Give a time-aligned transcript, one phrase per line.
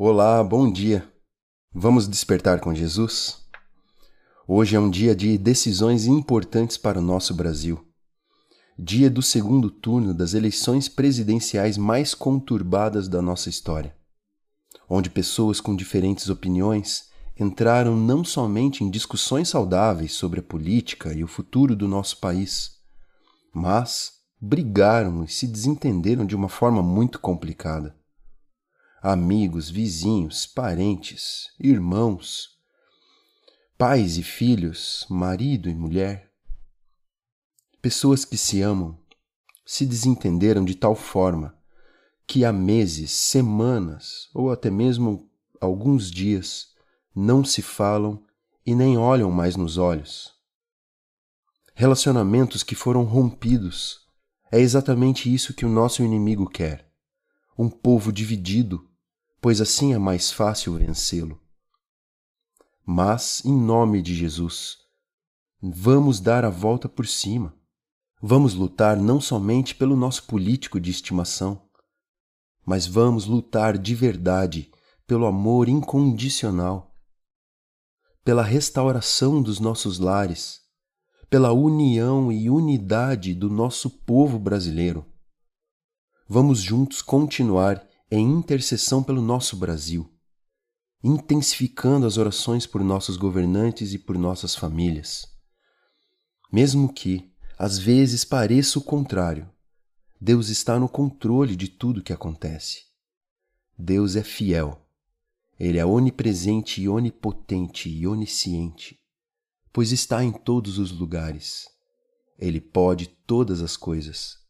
[0.00, 1.12] Olá, bom dia.
[1.74, 3.38] Vamos despertar com Jesus?
[4.46, 7.84] Hoje é um dia de decisões importantes para o nosso Brasil.
[8.78, 13.92] Dia do segundo turno das eleições presidenciais mais conturbadas da nossa história,
[14.88, 21.24] onde pessoas com diferentes opiniões entraram não somente em discussões saudáveis sobre a política e
[21.24, 22.76] o futuro do nosso país,
[23.52, 27.97] mas brigaram e se desentenderam de uma forma muito complicada
[29.02, 32.58] amigos, vizinhos, parentes, irmãos,
[33.76, 36.32] pais e filhos, marido e mulher.
[37.80, 38.98] Pessoas que se amam
[39.64, 41.56] se desentenderam de tal forma
[42.26, 45.30] que há meses, semanas ou até mesmo
[45.60, 46.74] alguns dias
[47.14, 48.22] não se falam
[48.64, 50.34] e nem olham mais nos olhos.
[51.74, 54.00] Relacionamentos que foram rompidos
[54.50, 56.90] é exatamente isso que o nosso inimigo quer.
[57.56, 58.87] Um povo dividido,
[59.40, 61.40] pois assim é mais fácil vencê-lo.
[62.84, 64.78] Mas, em nome de Jesus,
[65.60, 67.54] vamos dar a volta por cima.
[68.20, 71.68] Vamos lutar não somente pelo nosso político de estimação,
[72.64, 74.72] mas vamos lutar de verdade
[75.06, 76.94] pelo amor incondicional,
[78.24, 80.60] pela restauração dos nossos lares,
[81.30, 85.06] pela união e unidade do nosso povo brasileiro.
[86.28, 90.10] Vamos juntos continuar em intercessão pelo nosso Brasil,
[91.04, 95.26] intensificando as orações por nossos governantes e por nossas famílias.
[96.50, 99.50] Mesmo que, às vezes, pareça o contrário,
[100.18, 102.84] Deus está no controle de tudo que acontece.
[103.78, 104.84] Deus é fiel.
[105.60, 108.98] Ele é onipresente e onipotente e onisciente,
[109.72, 111.66] pois está em todos os lugares.
[112.38, 114.47] Ele pode todas as coisas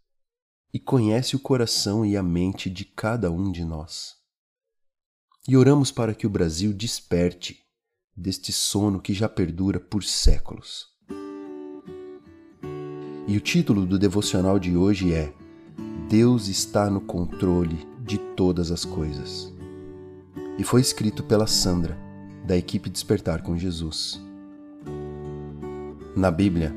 [0.73, 4.17] e conhece o coração e a mente de cada um de nós.
[5.47, 7.63] E oramos para que o Brasil desperte
[8.15, 10.87] deste sono que já perdura por séculos.
[13.27, 15.33] E o título do devocional de hoje é
[16.09, 19.53] Deus está no controle de todas as coisas.
[20.59, 21.97] E foi escrito pela Sandra,
[22.47, 24.21] da equipe Despertar com Jesus.
[26.17, 26.75] Na Bíblia,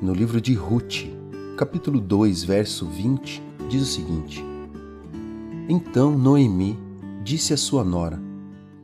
[0.00, 1.17] no livro de Ruth,
[1.58, 4.44] capítulo 2, verso 20, diz o seguinte:
[5.68, 6.78] Então Noemi
[7.24, 8.22] disse à sua nora: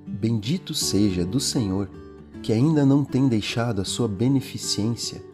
[0.04, 1.88] Bendito seja do Senhor,
[2.42, 5.24] que ainda não tem deixado a sua beneficência,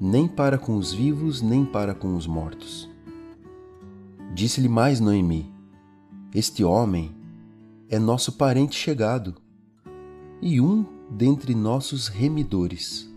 [0.00, 2.90] nem para com os vivos, nem para com os mortos.
[4.34, 5.48] Disse-lhe mais Noemi:
[6.34, 7.14] Este homem
[7.88, 9.36] é nosso parente chegado
[10.42, 13.08] e um dentre nossos remidores.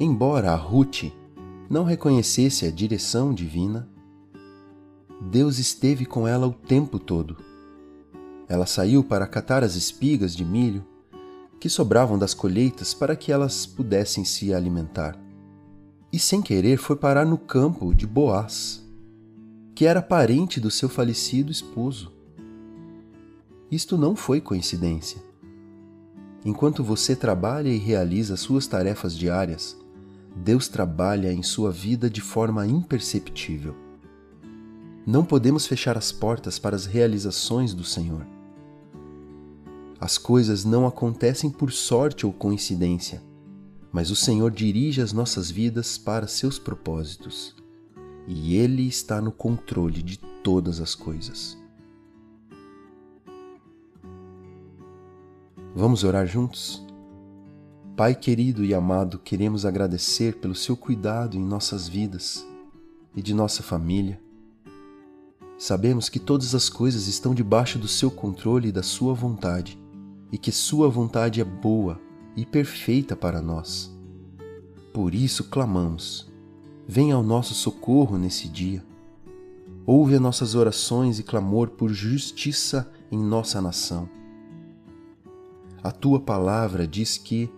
[0.00, 1.12] Embora a Ruth
[1.68, 3.88] não reconhecesse a direção divina,
[5.20, 7.36] Deus esteve com ela o tempo todo.
[8.48, 10.86] Ela saiu para catar as espigas de milho
[11.58, 15.18] que sobravam das colheitas para que elas pudessem se alimentar.
[16.12, 18.80] E sem querer foi parar no campo de Boaz,
[19.74, 22.12] que era parente do seu falecido esposo.
[23.68, 25.20] Isto não foi coincidência.
[26.44, 29.76] Enquanto você trabalha e realiza suas tarefas diárias,
[30.42, 33.74] Deus trabalha em sua vida de forma imperceptível.
[35.06, 38.26] Não podemos fechar as portas para as realizações do Senhor.
[40.00, 43.22] As coisas não acontecem por sorte ou coincidência,
[43.90, 47.56] mas o Senhor dirige as nossas vidas para seus propósitos
[48.26, 51.58] e Ele está no controle de todas as coisas.
[55.74, 56.87] Vamos orar juntos?
[57.98, 62.46] Pai querido e amado, queremos agradecer pelo seu cuidado em nossas vidas
[63.12, 64.22] e de nossa família.
[65.58, 69.76] Sabemos que todas as coisas estão debaixo do seu controle e da sua vontade,
[70.30, 72.00] e que sua vontade é boa
[72.36, 73.92] e perfeita para nós.
[74.94, 76.30] Por isso clamamos:
[76.86, 78.86] venha ao nosso socorro nesse dia.
[79.84, 84.08] Ouve as nossas orações e clamor por justiça em nossa nação.
[85.82, 87.50] A tua palavra diz que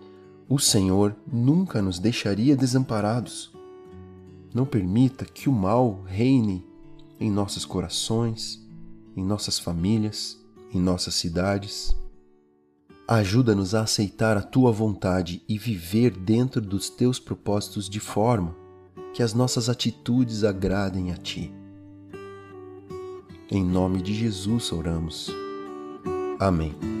[0.51, 3.53] o Senhor nunca nos deixaria desamparados.
[4.53, 6.61] Não permita que o mal reine
[7.17, 8.61] em nossos corações,
[9.15, 10.37] em nossas famílias,
[10.73, 11.95] em nossas cidades.
[13.07, 18.53] Ajuda-nos a aceitar a tua vontade e viver dentro dos teus propósitos de forma
[19.13, 21.49] que as nossas atitudes agradem a ti.
[23.49, 25.29] Em nome de Jesus oramos.
[26.37, 27.00] Amém.